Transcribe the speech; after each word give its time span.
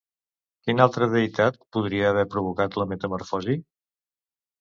Quina 0.67 0.85
altra 0.87 1.07
deïtat 1.11 1.59
podria 1.77 2.07
haver 2.13 2.23
provocat 2.37 2.79
la 2.83 2.87
metamorfosi? 2.95 3.59